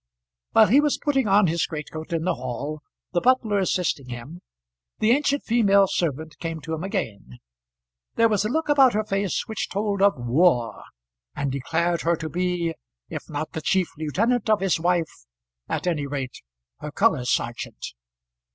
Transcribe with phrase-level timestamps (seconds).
[0.53, 2.81] While he was putting on his greatcoat in the hall,
[3.13, 4.41] the butler assisting him,
[4.97, 7.37] the ancient female servant came to him again.
[8.15, 10.85] There was a look about her face which told of war,
[11.35, 12.73] and declared her to be,
[13.09, 15.11] if not the chief lieutenant of his wife,
[15.69, 16.41] at any rate
[16.79, 17.93] her colour serjeant.